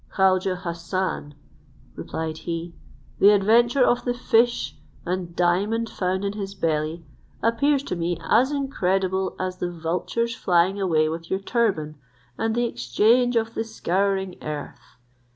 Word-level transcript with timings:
"Khaujeh 0.15 0.63
Hassan," 0.63 1.35
replied 1.93 2.39
he, 2.39 2.73
"the 3.19 3.29
adventure 3.29 3.83
of 3.85 4.03
the 4.03 4.15
fish, 4.15 4.75
and 5.05 5.35
diamond 5.35 5.91
found 5.91 6.25
in 6.25 6.33
his 6.33 6.55
belly, 6.55 7.05
appears 7.43 7.83
to 7.83 7.95
me 7.95 8.17
as 8.19 8.51
incredible 8.51 9.35
as 9.39 9.57
the 9.57 9.69
vulture's 9.69 10.33
flying 10.33 10.81
away 10.81 11.07
with 11.07 11.29
your 11.29 11.37
turban, 11.39 11.97
and 12.35 12.55
the 12.55 12.65
exchange 12.65 13.35
of 13.35 13.53
the 13.53 13.63
scouring 13.63 14.41
earth. 14.41 14.97